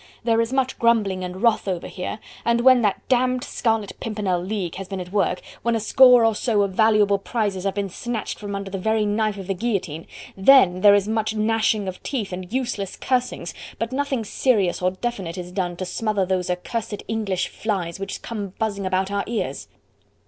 There 0.23 0.41
is 0.41 0.51
much 0.51 0.79
grumbling 0.79 1.23
and 1.23 1.43
wrath 1.43 1.67
over 1.67 1.85
here, 1.85 2.17
and 2.43 2.61
when 2.61 2.81
that 2.81 2.99
damned 3.07 3.43
Scarlet 3.43 3.91
Pimpernel 3.99 4.41
League 4.41 4.73
has 4.77 4.87
been 4.87 4.99
at 4.99 5.11
work, 5.11 5.43
when 5.61 5.75
a 5.75 5.79
score 5.79 6.25
or 6.25 6.33
so 6.33 6.63
of 6.63 6.71
valuable 6.71 7.19
prizes 7.19 7.65
have 7.65 7.75
been 7.75 7.87
snatched 7.87 8.39
from 8.39 8.55
under 8.55 8.71
the 8.71 8.79
very 8.79 9.05
knife 9.05 9.37
of 9.37 9.45
the 9.45 9.53
guillotine, 9.53 10.07
then, 10.35 10.81
there 10.81 10.95
is 10.95 11.07
much 11.07 11.35
gnashing 11.35 11.87
of 11.87 12.01
teeth 12.01 12.33
and 12.33 12.51
useless 12.51 12.95
cursings, 12.95 13.53
but 13.77 13.91
nothing 13.91 14.23
serious 14.25 14.81
or 14.81 14.89
definite 14.89 15.37
is 15.37 15.51
done 15.51 15.75
to 15.77 15.85
smother 15.85 16.25
those 16.25 16.49
accursed 16.49 17.03
English 17.07 17.49
flies 17.49 17.99
which 17.99 18.23
come 18.23 18.53
buzzing 18.57 18.87
about 18.87 19.11
our 19.11 19.23
ears." 19.27 19.67